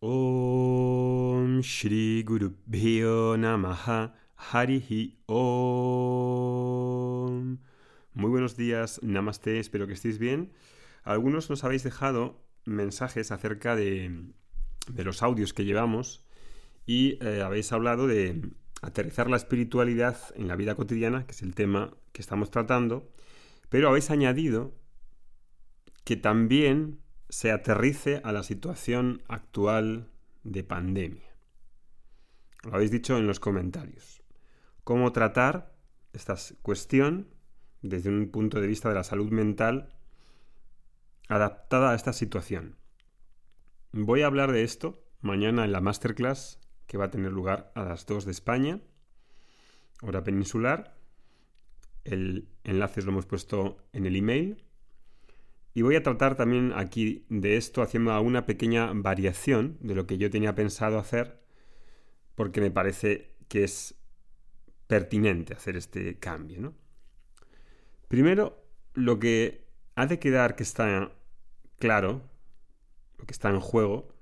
[0.00, 2.52] Om Shri Guru
[3.38, 5.96] Namaha Harihi Om.
[8.12, 10.52] Muy buenos días, Namaste, espero que estéis bien.
[11.02, 14.34] Algunos nos habéis dejado mensajes acerca de,
[14.96, 16.26] los audios que llevamos
[16.84, 18.50] y eh, habéis hablado de
[18.82, 23.10] aterrizar la espiritualidad en la vida cotidiana, que es el tema que estamos tratando,
[23.70, 24.74] pero habéis añadido
[26.04, 30.10] que también se aterrice a la situación actual
[30.44, 31.36] de pandemia.
[32.62, 34.22] Lo habéis dicho en los comentarios.
[34.84, 35.74] ¿Cómo tratar
[36.12, 37.28] esta cuestión
[37.82, 39.94] desde un punto de vista de la salud mental
[41.28, 42.76] adaptada a esta situación?
[43.92, 47.82] Voy a hablar de esto mañana en la masterclass que va a tener lugar a
[47.82, 48.80] las 2 de España,
[50.02, 50.96] hora peninsular.
[52.04, 54.64] El enlace lo hemos puesto en el email
[55.76, 60.16] y voy a tratar también aquí de esto haciendo una pequeña variación de lo que
[60.16, 61.38] yo tenía pensado hacer,
[62.34, 63.94] porque me parece que es
[64.86, 66.72] pertinente hacer este cambio.
[68.08, 71.12] Primero, lo que ha de quedar que está
[71.78, 72.22] claro,
[73.18, 74.16] lo que está en juego,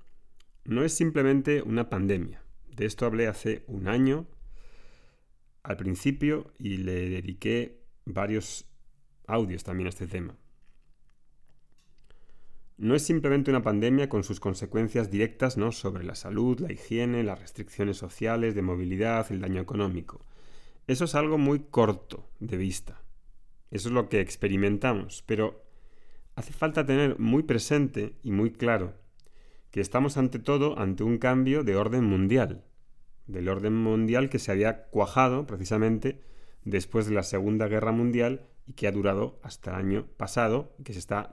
[0.65, 2.43] no es simplemente una pandemia.
[2.67, 4.27] De esto hablé hace un año,
[5.63, 8.69] al principio, y le dediqué varios
[9.25, 10.35] audios también a este tema
[12.77, 15.71] no es simplemente una pandemia con sus consecuencias directas ¿no?
[15.71, 20.25] sobre la salud, la higiene, las restricciones sociales, de movilidad, el daño económico.
[20.87, 23.01] Eso es algo muy corto de vista.
[23.71, 25.63] Eso es lo que experimentamos, pero
[26.35, 28.93] hace falta tener muy presente y muy claro
[29.71, 32.63] que estamos ante todo ante un cambio de orden mundial,
[33.25, 36.21] del orden mundial que se había cuajado precisamente
[36.63, 40.93] después de la Segunda Guerra Mundial y que ha durado hasta el año pasado que
[40.93, 41.29] se está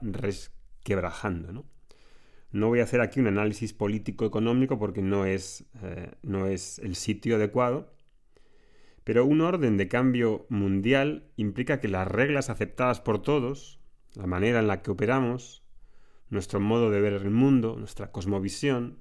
[0.83, 1.51] quebrajando.
[1.51, 1.65] ¿no?
[2.53, 6.95] no voy a hacer aquí un análisis político-económico porque no es, eh, no es el
[6.95, 7.91] sitio adecuado,
[9.03, 13.79] pero un orden de cambio mundial implica que las reglas aceptadas por todos,
[14.13, 15.63] la manera en la que operamos,
[16.29, 18.99] nuestro modo de ver el mundo, nuestra cosmovisión,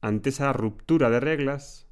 [0.00, 1.86] ante esa ruptura de reglas,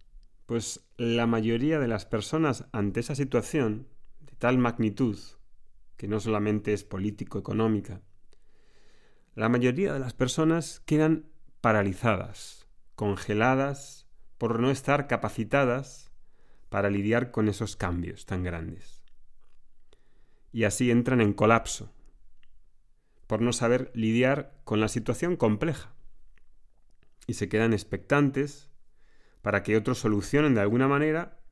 [0.47, 3.87] pues la mayoría de las personas ante esa situación
[4.21, 5.19] de tal magnitud
[6.01, 8.01] que no solamente es político-económica,
[9.35, 11.27] la mayoría de las personas quedan
[11.61, 14.09] paralizadas, congeladas,
[14.39, 16.11] por no estar capacitadas
[16.71, 19.05] para lidiar con esos cambios tan grandes.
[20.53, 21.93] Y así entran en colapso,
[23.27, 25.93] por no saber lidiar con la situación compleja.
[27.27, 28.71] Y se quedan expectantes
[29.43, 31.43] para que otros solucionen de alguna manera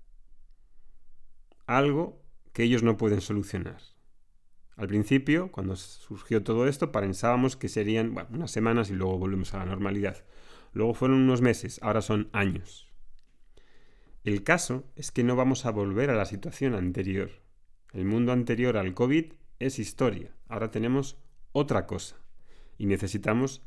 [1.66, 3.97] algo que ellos no pueden solucionar.
[4.78, 9.58] Al principio, cuando surgió todo esto, pensábamos que serían unas semanas y luego volvemos a
[9.58, 10.24] la normalidad.
[10.72, 12.88] Luego fueron unos meses, ahora son años.
[14.22, 17.42] El caso es que no vamos a volver a la situación anterior.
[17.92, 20.36] El mundo anterior al COVID es historia.
[20.46, 21.18] Ahora tenemos
[21.50, 22.14] otra cosa
[22.76, 23.62] y necesitamos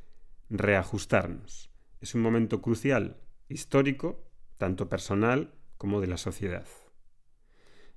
[0.50, 1.74] reajustarnos.
[2.00, 3.18] Es un momento crucial,
[3.50, 6.68] histórico, tanto personal como de la sociedad.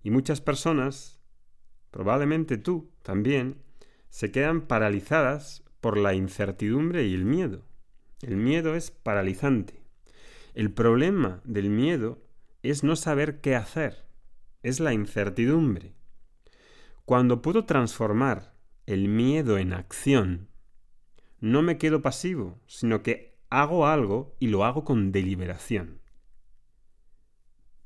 [0.02, 1.13] Y muchas personas
[1.94, 3.62] probablemente tú también,
[4.08, 7.62] se quedan paralizadas por la incertidumbre y el miedo.
[8.20, 9.80] El miedo es paralizante.
[10.54, 12.20] El problema del miedo
[12.64, 14.06] es no saber qué hacer,
[14.64, 15.94] es la incertidumbre.
[17.04, 18.56] Cuando puedo transformar
[18.86, 20.48] el miedo en acción,
[21.38, 26.00] no me quedo pasivo, sino que hago algo y lo hago con deliberación.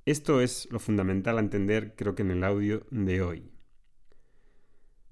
[0.07, 3.58] Esto es lo fundamental a entender creo que en el audio de hoy.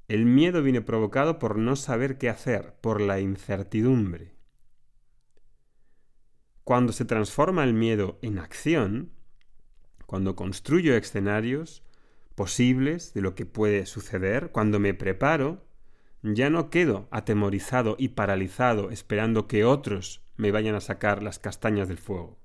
[0.08, 4.36] El miedo viene provocado por no saber qué hacer, por la incertidumbre.
[6.62, 9.10] Cuando se transforma el miedo en acción,
[10.06, 11.82] cuando construyo escenarios
[12.36, 15.64] posibles de lo que puede suceder, cuando me preparo,
[16.22, 21.88] ya no quedo atemorizado y paralizado esperando que otros me vayan a sacar las castañas
[21.88, 22.38] del fuego.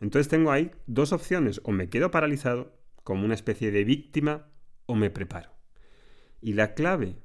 [0.00, 4.49] Entonces tengo ahí dos opciones, o me quedo paralizado como una especie de víctima
[4.90, 5.52] o me preparo.
[6.40, 7.22] Y la clave,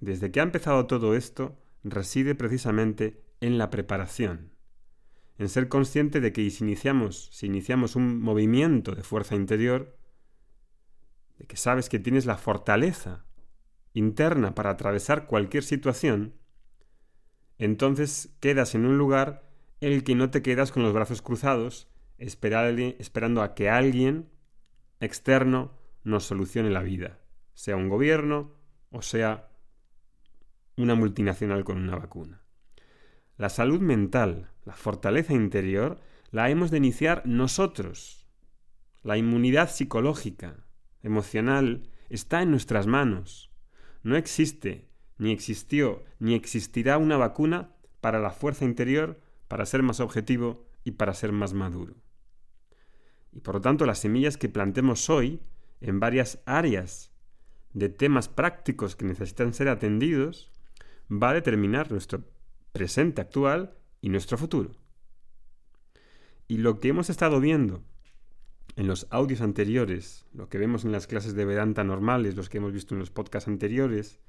[0.00, 4.52] desde que ha empezado todo esto, reside precisamente en la preparación,
[5.38, 9.96] en ser consciente de que si iniciamos, si iniciamos un movimiento de fuerza interior,
[11.38, 13.24] de que sabes que tienes la fortaleza
[13.94, 16.34] interna para atravesar cualquier situación,
[17.56, 19.48] entonces quedas en un lugar
[19.80, 24.28] en el que no te quedas con los brazos cruzados, esperando a que alguien
[25.00, 27.18] externo nos solucione la vida,
[27.54, 28.52] sea un gobierno
[28.90, 29.48] o sea
[30.76, 32.42] una multinacional con una vacuna.
[33.36, 36.00] La salud mental, la fortaleza interior,
[36.30, 38.26] la hemos de iniciar nosotros.
[39.02, 40.64] La inmunidad psicológica,
[41.02, 43.50] emocional, está en nuestras manos.
[44.02, 44.88] No existe,
[45.18, 50.92] ni existió, ni existirá una vacuna para la fuerza interior, para ser más objetivo y
[50.92, 51.94] para ser más maduro.
[53.32, 55.40] Y por lo tanto, las semillas que plantemos hoy
[55.82, 57.12] en varias áreas
[57.74, 60.50] de temas prácticos que necesitan ser atendidos
[61.10, 62.24] va a determinar nuestro
[62.72, 64.72] presente actual y nuestro futuro.
[66.48, 67.82] Y lo que hemos estado viendo
[68.76, 72.58] en los audios anteriores, lo que vemos en las clases de Vedanta normales, los que
[72.58, 74.20] hemos visto en los podcasts anteriores,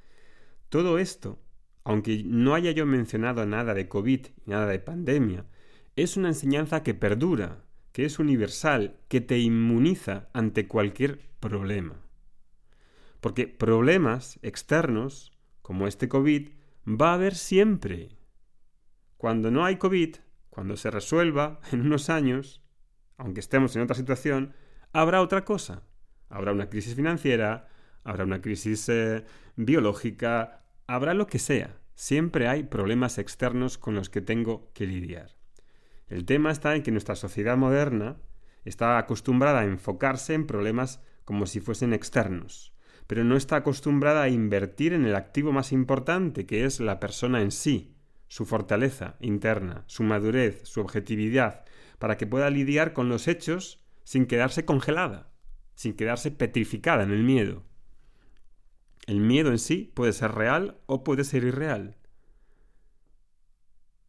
[0.70, 1.40] todo esto,
[1.84, 5.46] aunque no haya yo mencionado nada de COVID, nada de pandemia,
[5.96, 12.02] es una enseñanza que perdura, que es universal, que te inmuniza ante cualquier problema.
[13.22, 15.32] Porque problemas externos,
[15.62, 16.50] como este COVID,
[16.86, 18.10] va a haber siempre.
[19.16, 20.18] Cuando no hay COVID,
[20.50, 22.62] cuando se resuelva en unos años,
[23.18, 24.54] aunque estemos en otra situación,
[24.92, 25.84] habrá otra cosa.
[26.30, 27.70] Habrá una crisis financiera,
[28.04, 29.24] habrá una crisis eh,
[29.56, 31.78] biológica, habrá lo que sea.
[31.94, 35.43] Siempre hay problemas externos con los que tengo que lidiar.
[36.08, 38.18] El tema está en que nuestra sociedad moderna
[38.66, 42.74] está acostumbrada a enfocarse en problemas como si fuesen externos,
[43.08, 47.42] pero no está acostumbrada a invertir en el activo más importante, que es la persona
[47.42, 47.96] en sí,
[48.28, 51.66] su fortaleza interna, su madurez, su objetividad,
[52.00, 55.30] para que pueda lidiar con los hechos sin quedarse congelada,
[55.76, 57.64] sin quedarse petrificada en el miedo.
[59.06, 61.98] El miedo en sí puede ser real o puede ser irreal.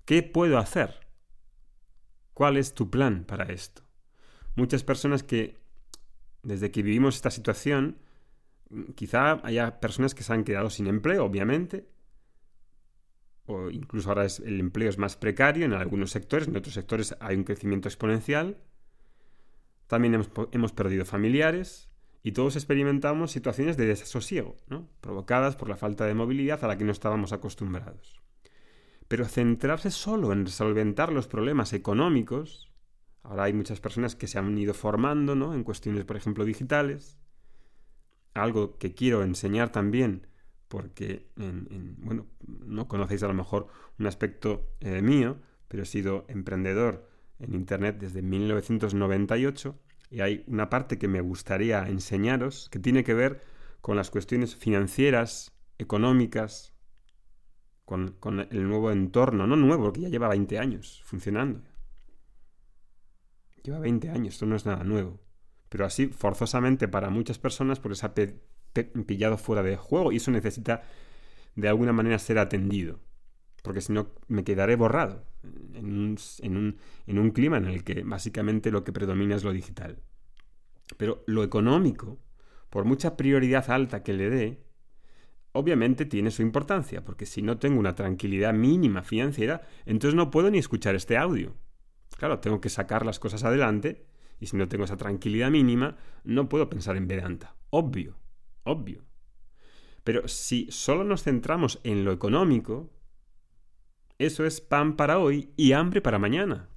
[0.04, 1.03] ¿Qué puedo hacer?
[2.34, 3.82] ¿Cuál es tu plan para esto?
[4.56, 5.56] Muchas personas que,
[6.42, 7.98] desde que vivimos esta situación,
[8.94, 11.88] quizá haya personas que se han quedado sin empleo, obviamente,
[13.46, 17.36] o incluso ahora el empleo es más precario en algunos sectores, en otros sectores hay
[17.36, 18.56] un crecimiento exponencial.
[19.86, 21.90] También hemos, perdido familiares
[22.22, 24.56] y todos experimentamos situaciones de desasosiego,
[25.00, 28.22] provocadas por la falta de movilidad a la que no estábamos acostumbrados.
[29.14, 32.72] Pero centrarse solo en solventar los problemas económicos,
[33.22, 35.54] ahora hay muchas personas que se han ido formando ¿no?
[35.54, 37.16] en cuestiones, por ejemplo, digitales,
[38.34, 40.26] algo que quiero enseñar también
[40.66, 43.68] porque, bueno, no conocéis a lo mejor
[44.00, 45.36] un aspecto eh, mío,
[45.68, 47.08] pero he sido emprendedor
[47.38, 49.78] en Internet desde 1998
[50.10, 53.44] y hay una parte que me gustaría enseñaros que tiene que ver
[53.80, 56.73] con las cuestiones financieras, económicas,
[57.84, 58.16] con,
[58.50, 61.62] el nuevo entorno, no nuevo, porque ya lleva 20 años funcionando.
[63.62, 65.20] Lleva 20 años, esto no es nada nuevo.
[65.68, 70.82] Pero así, forzosamente para muchas personas, por esa pillado fuera de juego y eso necesita
[71.54, 73.00] de alguna manera ser atendido.
[73.62, 75.24] Porque si no, me quedaré borrado
[75.74, 76.16] en
[77.06, 80.02] un clima en el que básicamente lo que predomina es lo digital.
[80.96, 82.18] Pero lo económico,
[82.70, 84.63] por mucha prioridad alta que le dé,
[85.54, 90.50] obviamente tiene su importancia, porque si no tengo una tranquilidad mínima financiera, entonces no puedo
[90.50, 91.56] ni escuchar este audio.
[92.18, 94.06] Claro, tengo que sacar las cosas adelante,
[94.38, 97.56] y si no tengo esa tranquilidad mínima, no puedo pensar en Vedanta.
[97.70, 98.16] Obvio
[98.64, 99.04] obvio.
[100.02, 102.90] Pero si solo nos centramos en lo económico,
[104.18, 106.68] eso es pan para hoy y hambre para mañana.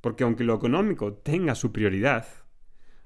[0.00, 2.26] Porque aunque lo económico tenga su prioridad,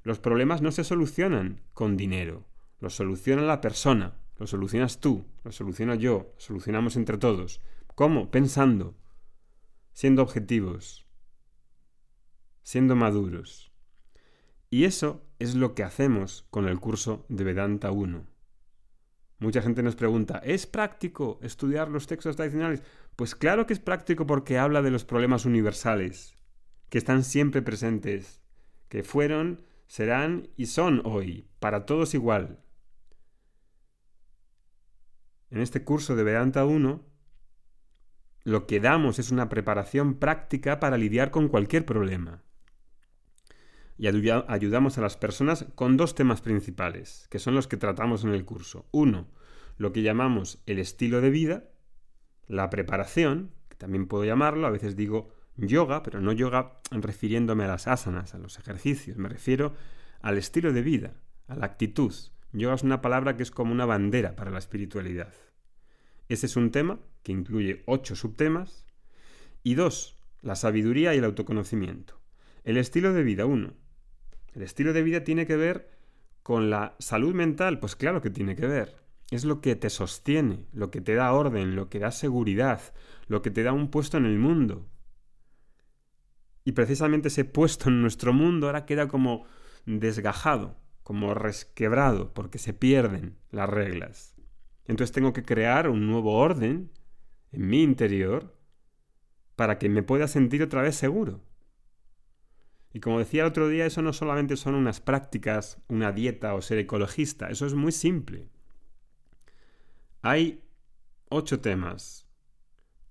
[0.02, 2.47] los problemas no se solucionan con dinero,
[2.78, 7.61] los soluciona la persona, lo solucionas tú, lo soluciono yo, lo solucionamos entre todos.
[7.95, 8.31] ¿Cómo?
[8.31, 8.95] Pensando,
[9.93, 11.07] siendo objetivos,
[12.62, 13.73] siendo maduros.
[14.69, 18.26] Y eso es lo que hacemos con el curso de Vedanta 1.
[19.38, 22.83] Mucha gente nos pregunta, ¿es práctico estudiar los textos tradicionales?
[23.16, 26.35] Pues claro que es práctico porque habla de los problemas universales,
[26.88, 28.43] que están siempre presentes,
[28.88, 32.65] que fueron, serán y son hoy, para todos igual.
[35.50, 37.04] En este curso de Vedanta 1,
[38.44, 42.42] lo que damos es una preparación práctica para lidiar con cualquier problema
[43.98, 48.30] y ayudamos a las personas con dos temas principales, que son los que tratamos en
[48.30, 48.86] el curso.
[48.92, 49.28] Uno,
[49.78, 51.64] lo que llamamos el estilo de vida,
[52.46, 57.68] la preparación, que también puedo llamarlo, a veces digo yoga, pero no yoga refiriéndome a
[57.68, 59.74] las asanas, a los ejercicios, me refiero
[60.20, 61.14] al estilo de vida,
[61.48, 62.12] a la actitud.
[62.58, 65.32] Yoga es una palabra que es como una bandera para la espiritualidad.
[66.28, 68.86] Ese es un tema que incluye ocho subtemas.
[69.62, 72.20] Y dos, la sabiduría y el autoconocimiento.
[72.64, 73.75] El estilo de vida, uno,
[74.54, 75.90] el estilo de vida tiene que ver
[76.42, 78.96] con la salud mental, pues claro que tiene que ver.
[79.30, 82.80] es lo que te sostiene, lo que te da orden, lo que da seguridad,
[83.26, 84.88] lo que te da un puesto en el mundo.
[86.64, 89.46] Y precisamente ese puesto en nuestro mundo ahora queda como
[89.84, 94.34] desgajado, como resquebrado, porque se pierden las reglas.
[94.86, 96.90] Entonces tengo que crear un nuevo orden
[97.52, 98.58] en mi interior
[99.54, 101.44] para que me pueda sentir otra vez seguro.
[102.92, 106.60] Y como decía el otro día, eso no solamente son unas prácticas, una dieta o
[106.60, 108.48] ser ecologista, eso es muy simple.
[110.22, 110.60] Hay
[111.28, 112.26] ocho temas.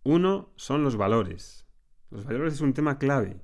[0.04, 1.66] Uno son los valores.
[2.12, 3.40] Los valores es un tema clave.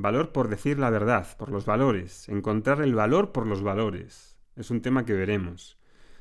[0.00, 4.38] Valor por decir la verdad, por los valores, encontrar el valor por los valores.
[4.54, 5.76] Es un tema que veremos.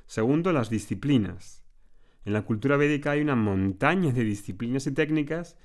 [0.07, 1.63] Segundo, las disciplinas.
[2.25, 5.59] En la cultura védica hay una montaña de disciplinas y técnicas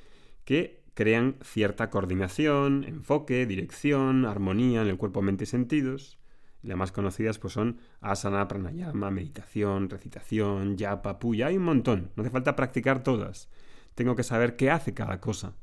[0.45, 6.19] que crean cierta coordinación, enfoque, dirección, armonía en el cuerpo, mente y sentidos.
[6.61, 12.11] las más conocidas pues son asana, pranayama, meditación, recitación, yapa, puya, hay un montón.
[12.15, 13.49] No hace falta practicar todas.
[13.95, 15.55] Tengo que saber qué hace cada cosa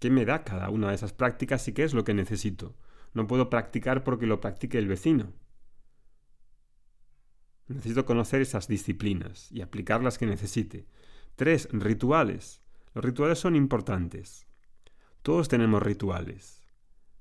[0.00, 2.74] qué me da cada una de esas prácticas y qué es lo que necesito.
[3.12, 5.32] No puedo practicar porque lo practique el vecino.
[7.68, 10.86] Necesito conocer esas disciplinas y aplicar las que necesite.
[11.36, 12.62] Tres, rituales.
[12.94, 14.46] Los rituales son importantes.
[15.22, 16.62] Todos tenemos rituales.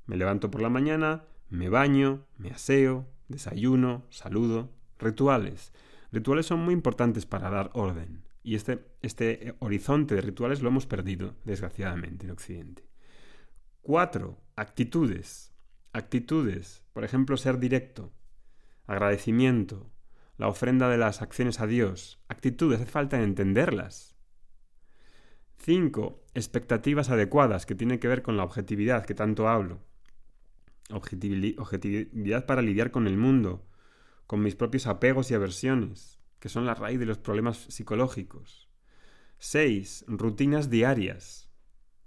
[0.05, 4.71] Me levanto por la mañana, me baño, me aseo, desayuno, saludo.
[4.97, 5.71] Rituales.
[6.11, 8.23] Rituales son muy importantes para dar orden.
[8.41, 12.83] Y este, este horizonte de rituales lo hemos perdido, desgraciadamente, en Occidente.
[13.81, 15.53] Cuatro, actitudes.
[15.93, 18.13] Actitudes, por ejemplo, ser directo,
[18.85, 19.91] agradecimiento,
[20.37, 22.23] la ofrenda de las acciones a Dios.
[22.27, 24.15] Actitudes, hace falta entenderlas.
[25.57, 29.79] Cinco, expectativas adecuadas, que tienen que ver con la objetividad que tanto hablo.
[30.91, 33.68] Objetividad para lidiar con el mundo,
[34.29, 38.69] con mis propios apegos y aversiones que son la raíz de los problemas psicológicos.
[39.39, 40.05] 6.
[40.07, 41.49] Rutinas diarias.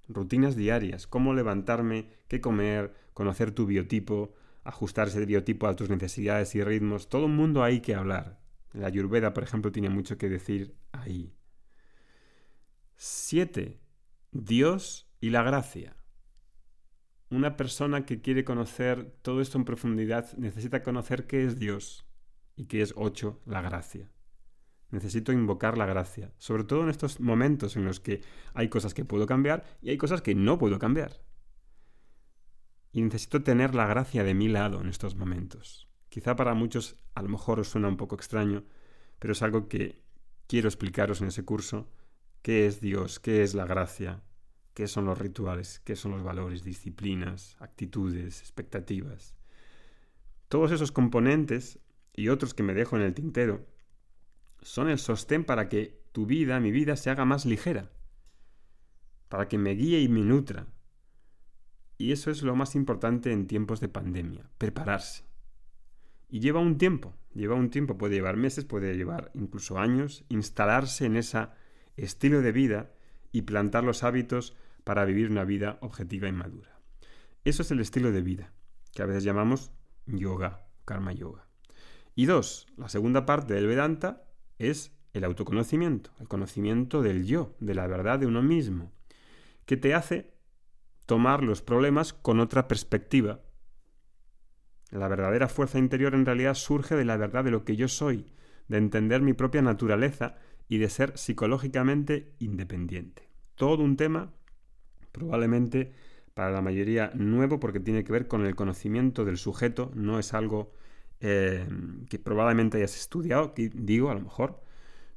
[0.07, 1.09] Rutinas diarias.
[1.09, 7.09] Cómo levantarme, qué comer, conocer tu biotipo, ajustar ese biotipo a tus necesidades y ritmos.
[7.09, 8.39] Todo un mundo hay que hablar.
[8.73, 11.35] La Ayurveda, por ejemplo, tiene mucho que decir ahí.
[12.99, 13.81] 7.
[14.31, 15.97] Dios y la gracia.
[17.31, 22.07] Una persona que quiere conocer todo esto en profundidad necesita conocer qué es Dios
[22.63, 23.41] y qué es 8.
[23.47, 24.09] La gracia.
[24.91, 28.23] Necesito invocar la gracia, sobre todo en estos momentos en los que
[28.55, 31.23] hay cosas que puedo cambiar y hay cosas que no puedo cambiar.
[32.93, 35.89] Y necesito tener la gracia de mi lado en estos momentos.
[36.09, 38.65] Quizá para muchos a lo mejor os suena un poco extraño,
[39.19, 40.01] pero es algo que
[40.47, 41.89] quiero explicaros en ese curso.
[42.43, 43.19] ¿Qué es Dios?
[43.19, 44.23] ¿Qué es la gracia?
[44.75, 45.81] ¿Qué son los rituales?
[45.81, 49.35] ¿Qué son los valores, disciplinas, actitudes, expectativas?
[50.49, 51.81] Todos esos componentes
[52.15, 53.67] y otros que me dejo en el tintero
[54.61, 57.91] son el sostén para que tu vida, mi vida, se haga más ligera,
[59.29, 60.67] para que me guíe y me nutra.
[61.99, 65.25] Y eso es lo más importante en tiempos de pandemia, prepararse.
[66.29, 71.07] Y lleva un tiempo, lleva un tiempo, puede llevar meses, puede llevar incluso años, instalarse
[71.07, 71.49] en ese
[71.97, 72.93] estilo de vida
[73.33, 76.81] y plantar los hábitos para vivir una vida objetiva y madura.
[77.45, 78.53] Eso es el estilo de vida,
[78.93, 79.73] que a veces llamamos
[80.07, 81.52] yoga, karma yoga.
[82.15, 84.25] Y dos, la segunda parte del Vedanta
[84.59, 88.93] es el autoconocimiento, el conocimiento del yo, de la verdad de uno mismo,
[89.67, 90.33] que te hace
[91.07, 93.41] tomar los problemas con otra perspectiva.
[94.91, 98.27] La verdadera fuerza interior en realidad surge de la verdad de lo que yo soy,
[98.69, 100.37] de entender mi propia naturaleza
[100.69, 103.29] y de ser psicológicamente independiente.
[103.55, 104.33] Todo un tema
[105.13, 105.93] probablemente
[106.35, 110.33] para la mayoría nuevo porque tiene que ver con el conocimiento del sujeto, no es
[110.33, 110.73] algo
[111.25, 111.65] eh,
[112.11, 114.61] que probablemente hayas estudiado, que digo a lo mejor,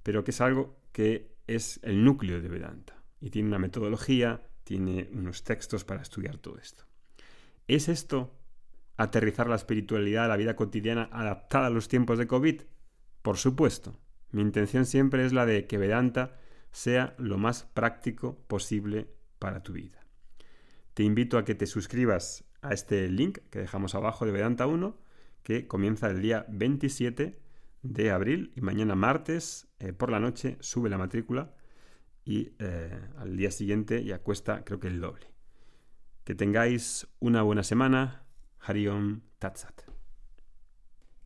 [0.04, 5.10] pero que es algo que es el núcleo de Vedanta y tiene una metodología, tiene
[5.12, 6.84] unos textos para estudiar todo esto.
[7.68, 8.38] ¿Es esto
[8.98, 12.62] aterrizar la espiritualidad a la vida cotidiana adaptada a los tiempos de COVID?
[13.24, 14.00] Por supuesto.
[14.30, 16.38] Mi intención siempre es la de que Vedanta
[16.70, 19.10] sea lo más práctico posible
[19.40, 20.06] para tu vida.
[20.94, 25.05] Te invito a que te suscribas a este link que dejamos abajo de Vedanta 1
[25.46, 27.40] que comienza el día 27
[27.84, 31.54] de abril y mañana martes eh, por la noche sube la matrícula
[32.26, 35.28] y eh, al día siguiente ya cuesta creo que el doble.
[36.24, 38.26] Que tengáis una buena semana.
[38.60, 39.85] Hariom Tatsat.